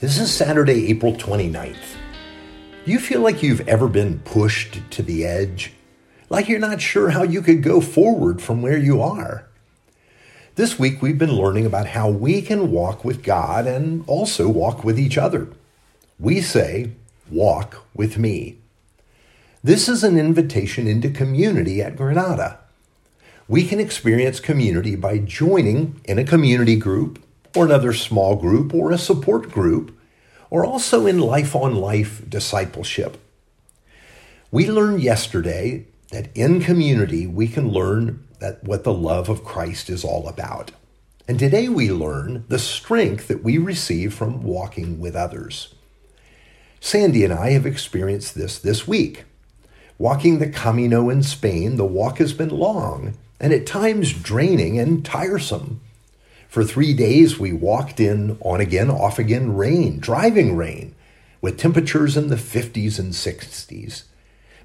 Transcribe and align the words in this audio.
This 0.00 0.20
is 0.20 0.32
Saturday, 0.32 0.90
April 0.90 1.12
29th. 1.12 1.96
Do 2.84 2.92
you 2.92 3.00
feel 3.00 3.20
like 3.20 3.42
you've 3.42 3.66
ever 3.66 3.88
been 3.88 4.20
pushed 4.20 4.80
to 4.92 5.02
the 5.02 5.24
edge? 5.24 5.72
Like 6.30 6.48
you're 6.48 6.60
not 6.60 6.80
sure 6.80 7.10
how 7.10 7.24
you 7.24 7.42
could 7.42 7.64
go 7.64 7.80
forward 7.80 8.40
from 8.40 8.62
where 8.62 8.78
you 8.78 9.02
are? 9.02 9.48
This 10.54 10.78
week, 10.78 11.02
we've 11.02 11.18
been 11.18 11.32
learning 11.32 11.66
about 11.66 11.88
how 11.88 12.08
we 12.08 12.42
can 12.42 12.70
walk 12.70 13.04
with 13.04 13.24
God 13.24 13.66
and 13.66 14.04
also 14.06 14.48
walk 14.48 14.84
with 14.84 15.00
each 15.00 15.18
other. 15.18 15.48
We 16.20 16.42
say, 16.42 16.92
Walk 17.28 17.84
with 17.92 18.18
me. 18.18 18.58
This 19.64 19.88
is 19.88 20.04
an 20.04 20.16
invitation 20.16 20.86
into 20.86 21.10
community 21.10 21.82
at 21.82 21.96
Granada. 21.96 22.60
We 23.48 23.66
can 23.66 23.80
experience 23.80 24.38
community 24.38 24.94
by 24.94 25.18
joining 25.18 26.00
in 26.04 26.20
a 26.20 26.24
community 26.24 26.76
group 26.76 27.18
or 27.54 27.64
another 27.64 27.92
small 27.92 28.36
group 28.36 28.74
or 28.74 28.92
a 28.92 28.98
support 28.98 29.50
group 29.50 29.98
or 30.50 30.64
also 30.64 31.06
in 31.06 31.18
life 31.18 31.54
on 31.54 31.74
life 31.74 32.22
discipleship. 32.28 33.18
We 34.50 34.70
learned 34.70 35.02
yesterday 35.02 35.86
that 36.10 36.34
in 36.34 36.60
community 36.60 37.26
we 37.26 37.48
can 37.48 37.70
learn 37.70 38.26
that 38.40 38.64
what 38.64 38.84
the 38.84 38.92
love 38.92 39.28
of 39.28 39.44
Christ 39.44 39.90
is 39.90 40.04
all 40.04 40.26
about. 40.28 40.70
And 41.26 41.38
today 41.38 41.68
we 41.68 41.90
learn 41.90 42.44
the 42.48 42.58
strength 42.58 43.28
that 43.28 43.44
we 43.44 43.58
receive 43.58 44.14
from 44.14 44.42
walking 44.42 44.98
with 44.98 45.14
others. 45.14 45.74
Sandy 46.80 47.24
and 47.24 47.32
I 47.32 47.50
have 47.50 47.66
experienced 47.66 48.34
this 48.34 48.58
this 48.58 48.86
week. 48.86 49.24
Walking 49.98 50.38
the 50.38 50.48
Camino 50.48 51.10
in 51.10 51.22
Spain, 51.22 51.76
the 51.76 51.84
walk 51.84 52.18
has 52.18 52.32
been 52.32 52.50
long 52.50 53.18
and 53.40 53.52
at 53.52 53.66
times 53.66 54.12
draining 54.12 54.78
and 54.78 55.04
tiresome. 55.04 55.80
For 56.48 56.64
three 56.64 56.94
days, 56.94 57.38
we 57.38 57.52
walked 57.52 58.00
in 58.00 58.38
on 58.40 58.60
again, 58.60 58.90
off 58.90 59.18
again 59.18 59.54
rain, 59.54 60.00
driving 60.00 60.56
rain, 60.56 60.94
with 61.40 61.58
temperatures 61.58 62.16
in 62.16 62.28
the 62.28 62.36
50s 62.36 62.98
and 62.98 63.12
60s. 63.12 64.04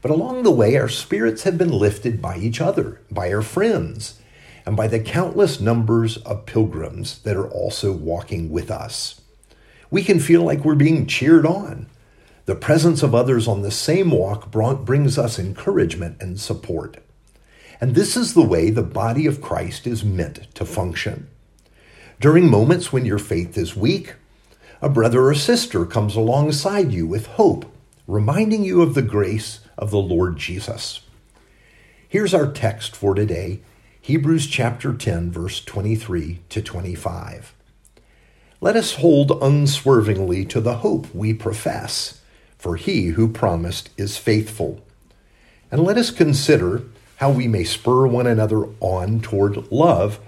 But 0.00 0.10
along 0.10 0.42
the 0.42 0.50
way, 0.50 0.76
our 0.76 0.88
spirits 0.88 1.42
have 1.42 1.58
been 1.58 1.72
lifted 1.72 2.22
by 2.22 2.38
each 2.38 2.60
other, 2.60 3.00
by 3.10 3.32
our 3.32 3.42
friends, 3.42 4.20
and 4.64 4.76
by 4.76 4.86
the 4.86 5.00
countless 5.00 5.60
numbers 5.60 6.16
of 6.18 6.46
pilgrims 6.46 7.18
that 7.20 7.36
are 7.36 7.48
also 7.48 7.92
walking 7.92 8.50
with 8.50 8.70
us. 8.70 9.20
We 9.90 10.02
can 10.02 10.20
feel 10.20 10.42
like 10.42 10.64
we're 10.64 10.74
being 10.74 11.06
cheered 11.06 11.44
on 11.44 11.88
the 12.44 12.54
presence 12.56 13.04
of 13.04 13.14
others 13.14 13.46
on 13.46 13.62
the 13.62 13.70
same 13.70 14.10
walk 14.10 14.50
brings 14.50 15.16
us 15.16 15.38
encouragement 15.38 16.20
and 16.20 16.40
support. 16.40 16.96
And 17.80 17.94
this 17.94 18.16
is 18.16 18.34
the 18.34 18.42
way 18.42 18.70
the 18.70 18.82
body 18.82 19.26
of 19.26 19.40
Christ 19.40 19.86
is 19.86 20.04
meant 20.04 20.52
to 20.54 20.64
function. 20.64 21.28
During 22.22 22.48
moments 22.48 22.92
when 22.92 23.04
your 23.04 23.18
faith 23.18 23.58
is 23.58 23.74
weak, 23.74 24.14
a 24.80 24.88
brother 24.88 25.26
or 25.26 25.34
sister 25.34 25.84
comes 25.84 26.14
alongside 26.14 26.92
you 26.92 27.04
with 27.04 27.26
hope, 27.26 27.64
reminding 28.06 28.62
you 28.62 28.80
of 28.80 28.94
the 28.94 29.02
grace 29.02 29.58
of 29.76 29.90
the 29.90 29.98
Lord 29.98 30.36
Jesus. 30.36 31.00
Here's 32.08 32.32
our 32.32 32.46
text 32.46 32.94
for 32.94 33.16
today 33.16 33.60
Hebrews 34.00 34.46
chapter 34.46 34.94
10, 34.94 35.32
verse 35.32 35.64
23 35.64 36.38
to 36.48 36.62
25. 36.62 37.54
Let 38.60 38.76
us 38.76 38.94
hold 38.94 39.42
unswervingly 39.42 40.44
to 40.44 40.60
the 40.60 40.76
hope 40.76 41.12
we 41.12 41.34
profess 41.34 42.20
for 42.56 42.76
he 42.76 43.06
who 43.06 43.26
promised 43.26 43.90
is 43.96 44.16
faithful. 44.16 44.80
And 45.72 45.82
let 45.82 45.98
us 45.98 46.12
consider 46.12 46.84
how 47.16 47.32
we 47.32 47.48
may 47.48 47.64
spur 47.64 48.06
one 48.06 48.28
another 48.28 48.66
on 48.78 49.18
toward 49.18 49.72
love 49.72 50.20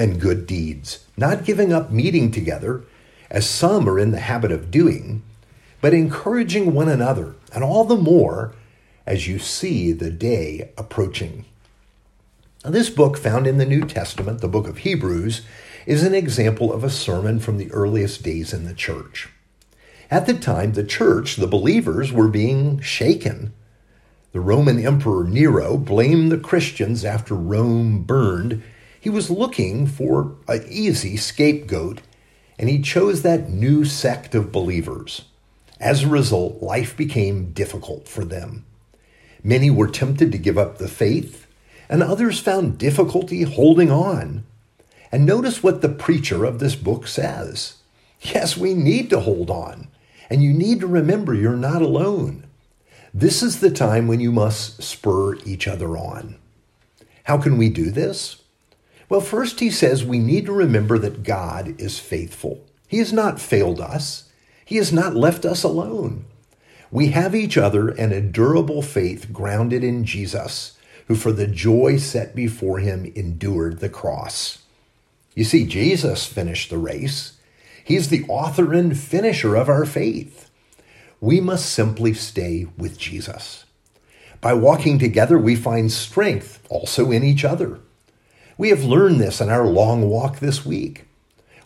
and 0.00 0.18
good 0.18 0.46
deeds, 0.46 1.04
not 1.18 1.44
giving 1.44 1.74
up 1.74 1.90
meeting 1.90 2.30
together, 2.30 2.82
as 3.30 3.48
some 3.48 3.86
are 3.86 3.98
in 3.98 4.12
the 4.12 4.20
habit 4.20 4.50
of 4.50 4.70
doing, 4.70 5.22
but 5.82 5.92
encouraging 5.92 6.72
one 6.72 6.88
another, 6.88 7.34
and 7.52 7.62
all 7.62 7.84
the 7.84 7.96
more 7.96 8.54
as 9.06 9.28
you 9.28 9.38
see 9.38 9.92
the 9.92 10.10
day 10.10 10.72
approaching. 10.78 11.44
Now, 12.64 12.70
this 12.70 12.88
book, 12.88 13.18
found 13.18 13.46
in 13.46 13.58
the 13.58 13.66
New 13.66 13.84
Testament, 13.84 14.40
the 14.40 14.48
book 14.48 14.66
of 14.66 14.78
Hebrews, 14.78 15.42
is 15.84 16.02
an 16.02 16.14
example 16.14 16.72
of 16.72 16.82
a 16.82 16.90
sermon 16.90 17.38
from 17.38 17.58
the 17.58 17.70
earliest 17.70 18.22
days 18.22 18.54
in 18.54 18.64
the 18.64 18.74
church. 18.74 19.28
At 20.10 20.26
the 20.26 20.34
time, 20.34 20.72
the 20.72 20.84
church, 20.84 21.36
the 21.36 21.46
believers, 21.46 22.10
were 22.10 22.28
being 22.28 22.80
shaken. 22.80 23.52
The 24.32 24.40
Roman 24.40 24.84
Emperor 24.84 25.24
Nero 25.24 25.76
blamed 25.76 26.32
the 26.32 26.38
Christians 26.38 27.04
after 27.04 27.34
Rome 27.34 28.02
burned. 28.02 28.62
He 29.00 29.08
was 29.08 29.30
looking 29.30 29.86
for 29.86 30.36
an 30.46 30.66
easy 30.68 31.16
scapegoat, 31.16 32.02
and 32.58 32.68
he 32.68 32.82
chose 32.82 33.22
that 33.22 33.48
new 33.48 33.86
sect 33.86 34.34
of 34.34 34.52
believers. 34.52 35.22
As 35.80 36.02
a 36.02 36.08
result, 36.08 36.62
life 36.62 36.94
became 36.94 37.52
difficult 37.52 38.06
for 38.06 38.24
them. 38.24 38.66
Many 39.42 39.70
were 39.70 39.88
tempted 39.88 40.30
to 40.32 40.38
give 40.38 40.58
up 40.58 40.76
the 40.76 40.88
faith, 40.88 41.46
and 41.88 42.02
others 42.02 42.38
found 42.38 42.76
difficulty 42.76 43.42
holding 43.42 43.90
on. 43.90 44.44
And 45.10 45.24
notice 45.24 45.62
what 45.62 45.80
the 45.80 45.88
preacher 45.88 46.44
of 46.44 46.58
this 46.58 46.76
book 46.76 47.06
says. 47.06 47.76
Yes, 48.20 48.56
we 48.56 48.74
need 48.74 49.08
to 49.10 49.20
hold 49.20 49.50
on. 49.50 49.88
And 50.28 50.42
you 50.42 50.52
need 50.52 50.80
to 50.80 50.86
remember 50.86 51.34
you're 51.34 51.56
not 51.56 51.80
alone. 51.80 52.44
This 53.14 53.42
is 53.42 53.60
the 53.60 53.70
time 53.70 54.06
when 54.06 54.20
you 54.20 54.30
must 54.30 54.82
spur 54.82 55.36
each 55.46 55.66
other 55.66 55.96
on. 55.96 56.36
How 57.24 57.38
can 57.38 57.56
we 57.56 57.70
do 57.70 57.90
this? 57.90 58.39
Well, 59.10 59.20
first, 59.20 59.58
he 59.58 59.70
says 59.70 60.04
we 60.04 60.20
need 60.20 60.46
to 60.46 60.52
remember 60.52 60.96
that 60.98 61.24
God 61.24 61.78
is 61.78 61.98
faithful. 61.98 62.64
He 62.86 62.98
has 62.98 63.12
not 63.12 63.40
failed 63.40 63.80
us, 63.80 64.30
He 64.64 64.76
has 64.76 64.92
not 64.92 65.16
left 65.16 65.44
us 65.44 65.64
alone. 65.64 66.24
We 66.92 67.08
have 67.08 67.34
each 67.34 67.58
other 67.58 67.88
and 67.88 68.12
a 68.12 68.20
durable 68.20 68.82
faith 68.82 69.32
grounded 69.32 69.84
in 69.84 70.04
Jesus, 70.04 70.78
who 71.08 71.16
for 71.16 71.32
the 71.32 71.46
joy 71.46 71.98
set 71.98 72.34
before 72.34 72.78
him 72.78 73.12
endured 73.16 73.78
the 73.78 73.88
cross. 73.88 74.58
You 75.34 75.44
see, 75.44 75.66
Jesus 75.66 76.26
finished 76.26 76.70
the 76.70 76.78
race. 76.78 77.36
He's 77.84 78.08
the 78.08 78.24
author 78.28 78.72
and 78.72 78.98
finisher 78.98 79.56
of 79.56 79.68
our 79.68 79.86
faith. 79.86 80.50
We 81.20 81.40
must 81.40 81.70
simply 81.72 82.14
stay 82.14 82.66
with 82.76 82.98
Jesus. 82.98 83.64
By 84.40 84.54
walking 84.54 84.98
together, 84.98 85.38
we 85.38 85.54
find 85.54 85.92
strength 85.92 86.64
also 86.68 87.10
in 87.10 87.22
each 87.22 87.44
other. 87.44 87.80
We 88.60 88.68
have 88.68 88.84
learned 88.84 89.22
this 89.22 89.40
in 89.40 89.48
our 89.48 89.66
long 89.66 90.10
walk 90.10 90.38
this 90.38 90.66
week. 90.66 91.06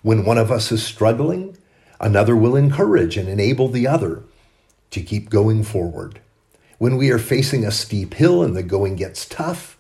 When 0.03 0.25
one 0.25 0.39
of 0.39 0.53
us 0.53 0.71
is 0.71 0.85
struggling, 0.85 1.57
another 1.99 2.37
will 2.37 2.55
encourage 2.55 3.17
and 3.17 3.29
enable 3.29 3.67
the 3.67 3.89
other 3.89 4.23
to 4.93 5.03
keep 5.03 5.29
going 5.29 5.65
forward. 5.65 6.21
When 6.79 6.97
we 6.97 7.11
are 7.11 7.19
facing 7.19 7.65
a 7.65 7.73
steep 7.73 8.15
hill 8.15 8.45
and 8.45 8.57
the 8.57 8.63
going 8.63 8.95
gets 8.95 9.27
tough, 9.27 9.77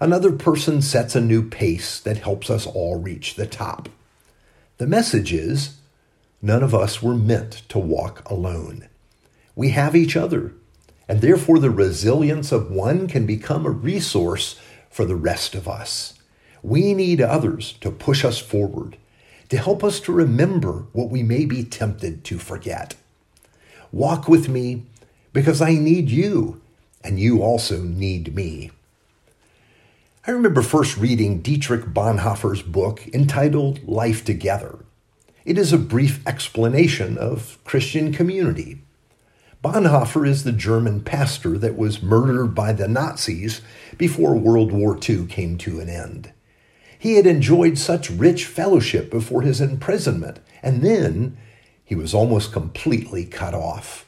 another 0.00 0.32
person 0.32 0.80
sets 0.80 1.14
a 1.14 1.20
new 1.20 1.46
pace 1.46 2.00
that 2.00 2.16
helps 2.16 2.48
us 2.48 2.66
all 2.66 2.98
reach 2.98 3.34
the 3.34 3.46
top. 3.46 3.90
The 4.78 4.86
message 4.86 5.34
is 5.34 5.76
none 6.40 6.62
of 6.62 6.74
us 6.74 7.02
were 7.02 7.16
meant 7.16 7.64
to 7.68 7.78
walk 7.78 8.26
alone. 8.30 8.88
We 9.54 9.72
have 9.72 9.94
each 9.94 10.16
other, 10.16 10.54
and 11.06 11.20
therefore 11.20 11.58
the 11.58 11.68
resilience 11.68 12.50
of 12.50 12.70
one 12.70 13.08
can 13.08 13.26
become 13.26 13.66
a 13.66 13.70
resource 13.70 14.58
for 14.88 15.04
the 15.04 15.16
rest 15.16 15.54
of 15.54 15.68
us. 15.68 16.15
We 16.66 16.94
need 16.94 17.20
others 17.20 17.74
to 17.74 17.92
push 17.92 18.24
us 18.24 18.40
forward, 18.40 18.96
to 19.50 19.56
help 19.56 19.84
us 19.84 20.00
to 20.00 20.10
remember 20.10 20.86
what 20.92 21.10
we 21.10 21.22
may 21.22 21.44
be 21.44 21.62
tempted 21.62 22.24
to 22.24 22.40
forget. 22.40 22.96
Walk 23.92 24.26
with 24.26 24.48
me 24.48 24.82
because 25.32 25.62
I 25.62 25.74
need 25.74 26.10
you, 26.10 26.60
and 27.04 27.20
you 27.20 27.40
also 27.40 27.82
need 27.82 28.34
me. 28.34 28.72
I 30.26 30.32
remember 30.32 30.60
first 30.60 30.96
reading 30.96 31.40
Dietrich 31.40 31.84
Bonhoeffer's 31.84 32.62
book 32.62 33.06
entitled 33.14 33.86
Life 33.86 34.24
Together. 34.24 34.80
It 35.44 35.58
is 35.58 35.72
a 35.72 35.78
brief 35.78 36.26
explanation 36.26 37.16
of 37.16 37.58
Christian 37.62 38.12
community. 38.12 38.80
Bonhoeffer 39.62 40.26
is 40.26 40.42
the 40.42 40.50
German 40.50 41.02
pastor 41.02 41.58
that 41.58 41.78
was 41.78 42.02
murdered 42.02 42.56
by 42.56 42.72
the 42.72 42.88
Nazis 42.88 43.60
before 43.96 44.34
World 44.34 44.72
War 44.72 44.98
II 45.08 45.26
came 45.26 45.56
to 45.58 45.78
an 45.78 45.88
end. 45.88 46.32
He 47.06 47.14
had 47.14 47.26
enjoyed 47.28 47.78
such 47.78 48.10
rich 48.10 48.46
fellowship 48.46 49.12
before 49.12 49.42
his 49.42 49.60
imprisonment, 49.60 50.40
and 50.60 50.82
then 50.82 51.36
he 51.84 51.94
was 51.94 52.12
almost 52.12 52.50
completely 52.50 53.24
cut 53.24 53.54
off. 53.54 54.06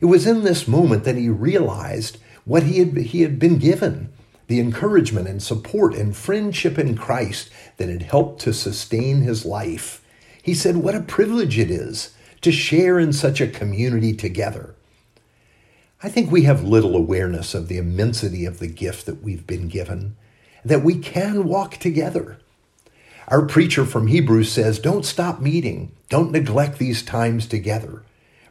It 0.00 0.06
was 0.06 0.26
in 0.26 0.42
this 0.42 0.66
moment 0.66 1.04
that 1.04 1.14
he 1.14 1.28
realized 1.28 2.18
what 2.44 2.64
he 2.64 2.80
had, 2.80 2.96
he 2.96 3.22
had 3.22 3.38
been 3.38 3.58
given 3.58 4.12
the 4.48 4.58
encouragement 4.58 5.28
and 5.28 5.40
support 5.40 5.94
and 5.94 6.16
friendship 6.16 6.80
in 6.80 6.96
Christ 6.96 7.48
that 7.76 7.88
had 7.88 8.02
helped 8.02 8.40
to 8.40 8.52
sustain 8.52 9.20
his 9.20 9.44
life. 9.44 10.04
He 10.42 10.52
said, 10.52 10.78
What 10.78 10.96
a 10.96 11.00
privilege 11.00 11.60
it 11.60 11.70
is 11.70 12.12
to 12.40 12.50
share 12.50 12.98
in 12.98 13.12
such 13.12 13.40
a 13.40 13.46
community 13.46 14.12
together. 14.14 14.74
I 16.02 16.08
think 16.08 16.32
we 16.32 16.42
have 16.42 16.64
little 16.64 16.96
awareness 16.96 17.54
of 17.54 17.68
the 17.68 17.78
immensity 17.78 18.44
of 18.46 18.58
the 18.58 18.66
gift 18.66 19.06
that 19.06 19.22
we've 19.22 19.46
been 19.46 19.68
given, 19.68 20.16
that 20.64 20.84
we 20.84 20.98
can 20.98 21.44
walk 21.44 21.76
together. 21.78 22.38
Our 23.28 23.46
preacher 23.46 23.84
from 23.84 24.08
Hebrews 24.08 24.50
says, 24.50 24.78
Don't 24.78 25.04
stop 25.04 25.40
meeting. 25.40 25.92
Don't 26.08 26.32
neglect 26.32 26.78
these 26.78 27.02
times 27.02 27.46
together. 27.46 28.02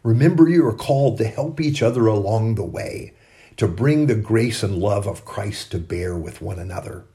Remember, 0.04 0.50
you 0.50 0.66
are 0.66 0.74
called 0.74 1.18
to 1.18 1.26
help 1.26 1.62
each 1.62 1.84
other 1.84 2.08
along 2.08 2.56
the 2.56 2.64
way, 2.64 3.14
to 3.58 3.68
bring 3.68 4.08
the 4.08 4.16
grace 4.16 4.64
and 4.64 4.78
love 4.78 5.06
of 5.06 5.26
Christ 5.26 5.72
to 5.72 5.78
bear 5.78 6.18
with 6.18 6.42
one 6.42 6.58
another. 6.58 7.06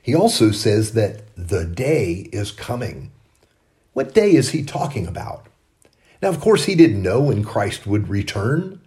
He 0.00 0.14
also 0.14 0.52
says 0.52 0.92
that 0.92 1.22
the 1.36 1.64
day 1.64 2.28
is 2.32 2.52
coming. 2.52 3.10
What 3.92 4.14
day 4.14 4.32
is 4.32 4.50
he 4.50 4.62
talking 4.62 5.06
about? 5.06 5.46
Now, 6.22 6.28
of 6.28 6.40
course, 6.40 6.64
he 6.64 6.74
didn't 6.74 7.02
know 7.02 7.20
when 7.20 7.44
Christ 7.44 7.86
would 7.86 8.08
return, 8.08 8.80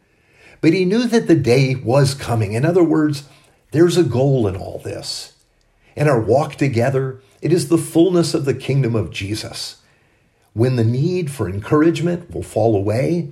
but 0.61 0.73
he 0.73 0.85
knew 0.85 1.05
that 1.07 1.27
the 1.27 1.35
day 1.35 1.75
was 1.75 2.13
coming. 2.13 2.53
In 2.53 2.65
other 2.65 2.83
words, 2.83 3.23
there's 3.71 3.97
a 3.97 4.03
goal 4.03 4.47
in 4.47 4.55
all 4.55 4.79
this. 4.83 5.33
In 5.95 6.07
our 6.07 6.19
walk 6.19 6.55
together, 6.55 7.21
it 7.41 7.51
is 7.51 7.69
the 7.69 7.77
fullness 7.77 8.33
of 8.33 8.45
the 8.45 8.53
kingdom 8.53 8.95
of 8.95 9.11
Jesus. 9.11 9.81
When 10.53 10.75
the 10.75 10.83
need 10.83 11.31
for 11.31 11.49
encouragement 11.49 12.33
will 12.33 12.43
fall 12.43 12.75
away, 12.75 13.31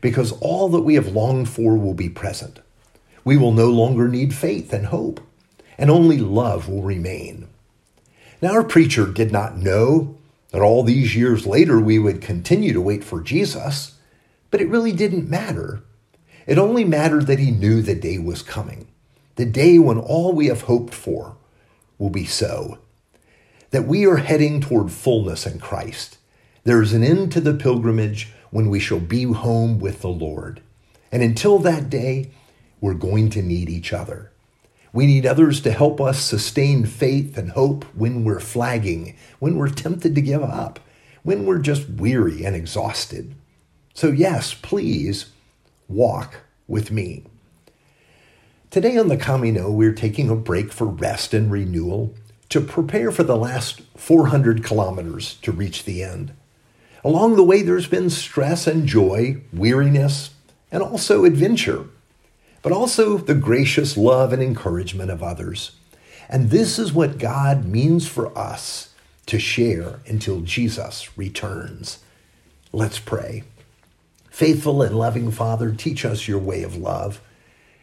because 0.00 0.32
all 0.40 0.68
that 0.70 0.82
we 0.82 0.94
have 0.94 1.08
longed 1.08 1.48
for 1.48 1.76
will 1.76 1.94
be 1.94 2.08
present. 2.08 2.60
We 3.24 3.36
will 3.36 3.52
no 3.52 3.68
longer 3.68 4.08
need 4.08 4.34
faith 4.34 4.72
and 4.72 4.86
hope, 4.86 5.20
and 5.78 5.90
only 5.90 6.18
love 6.18 6.68
will 6.68 6.82
remain. 6.82 7.48
Now, 8.40 8.52
our 8.54 8.64
preacher 8.64 9.06
did 9.06 9.30
not 9.30 9.56
know 9.56 10.16
that 10.50 10.60
all 10.60 10.82
these 10.82 11.16
years 11.16 11.46
later 11.46 11.80
we 11.80 11.98
would 11.98 12.20
continue 12.20 12.72
to 12.72 12.80
wait 12.80 13.04
for 13.04 13.20
Jesus, 13.20 13.98
but 14.50 14.60
it 14.60 14.68
really 14.68 14.92
didn't 14.92 15.30
matter. 15.30 15.82
It 16.46 16.58
only 16.58 16.84
mattered 16.84 17.26
that 17.28 17.38
he 17.38 17.50
knew 17.50 17.80
the 17.80 17.94
day 17.94 18.18
was 18.18 18.42
coming, 18.42 18.88
the 19.36 19.46
day 19.46 19.78
when 19.78 19.98
all 19.98 20.32
we 20.32 20.46
have 20.46 20.62
hoped 20.62 20.94
for 20.94 21.36
will 21.98 22.10
be 22.10 22.24
so, 22.24 22.78
that 23.70 23.86
we 23.86 24.06
are 24.06 24.16
heading 24.16 24.60
toward 24.60 24.90
fullness 24.90 25.46
in 25.46 25.58
Christ. 25.58 26.18
There 26.64 26.82
is 26.82 26.92
an 26.92 27.02
end 27.02 27.32
to 27.32 27.40
the 27.40 27.54
pilgrimage 27.54 28.32
when 28.50 28.68
we 28.68 28.78
shall 28.78 29.00
be 29.00 29.24
home 29.24 29.78
with 29.78 30.02
the 30.02 30.08
Lord. 30.08 30.60
And 31.10 31.22
until 31.22 31.58
that 31.60 31.88
day, 31.88 32.30
we're 32.80 32.94
going 32.94 33.30
to 33.30 33.42
need 33.42 33.68
each 33.68 33.92
other. 33.92 34.32
We 34.92 35.06
need 35.06 35.24
others 35.24 35.60
to 35.62 35.72
help 35.72 36.00
us 36.00 36.20
sustain 36.20 36.84
faith 36.84 37.38
and 37.38 37.52
hope 37.52 37.84
when 37.94 38.24
we're 38.24 38.40
flagging, 38.40 39.16
when 39.38 39.56
we're 39.56 39.70
tempted 39.70 40.14
to 40.14 40.20
give 40.20 40.42
up, 40.42 40.80
when 41.22 41.46
we're 41.46 41.60
just 41.60 41.88
weary 41.88 42.44
and 42.44 42.54
exhausted. 42.54 43.34
So, 43.94 44.08
yes, 44.08 44.52
please 44.54 45.30
walk 45.88 46.42
with 46.66 46.90
me. 46.90 47.24
Today 48.72 48.96
on 48.96 49.06
the 49.06 49.16
Camino, 49.16 49.70
we're 49.70 49.92
taking 49.92 50.28
a 50.28 50.34
break 50.34 50.72
for 50.72 50.86
rest 50.86 51.32
and 51.32 51.52
renewal 51.52 52.12
to 52.48 52.60
prepare 52.60 53.12
for 53.12 53.22
the 53.22 53.36
last 53.36 53.82
400 53.96 54.64
kilometers 54.64 55.34
to 55.42 55.52
reach 55.52 55.84
the 55.84 56.02
end. 56.02 56.32
Along 57.04 57.36
the 57.36 57.44
way, 57.44 57.62
there's 57.62 57.86
been 57.86 58.10
stress 58.10 58.66
and 58.66 58.88
joy, 58.88 59.42
weariness, 59.52 60.30
and 60.72 60.82
also 60.82 61.24
adventure 61.24 61.86
but 62.62 62.72
also 62.72 63.18
the 63.18 63.34
gracious 63.34 63.96
love 63.96 64.32
and 64.32 64.42
encouragement 64.42 65.10
of 65.10 65.22
others. 65.22 65.72
And 66.28 66.50
this 66.50 66.78
is 66.78 66.92
what 66.92 67.18
God 67.18 67.64
means 67.64 68.06
for 68.08 68.36
us 68.38 68.94
to 69.26 69.38
share 69.38 70.00
until 70.06 70.40
Jesus 70.40 71.18
returns. 71.18 71.98
Let's 72.72 72.98
pray. 72.98 73.42
Faithful 74.30 74.80
and 74.80 74.96
loving 74.96 75.30
Father, 75.30 75.72
teach 75.72 76.04
us 76.04 76.26
your 76.26 76.38
way 76.38 76.62
of 76.62 76.76
love, 76.76 77.20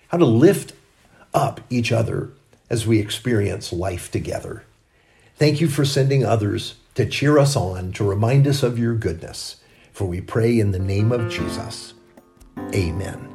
how 0.10 0.18
to 0.18 0.26
lift 0.26 0.74
up 1.34 1.62
each 1.70 1.92
other 1.92 2.30
as 2.70 2.86
we 2.86 3.00
experience 3.00 3.74
life 3.74 4.12
together. 4.12 4.64
Thank 5.36 5.62
you 5.62 5.68
for 5.68 5.86
sending 5.86 6.26
others 6.26 6.76
to 6.96 7.06
cheer 7.06 7.40
us 7.40 7.56
on, 7.56 7.94
to 7.94 8.04
remind 8.04 8.46
us 8.46 8.62
of 8.62 8.78
your 8.78 8.94
goodness. 8.94 9.56
For 9.94 10.06
we 10.06 10.22
pray 10.22 10.60
in 10.60 10.72
the 10.72 10.80
name 10.80 11.12
of 11.12 11.32
Jesus. 11.32 11.94
Amen. 12.74 13.29